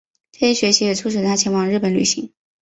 [0.31, 2.33] 这些学习也促成他前往日本旅行。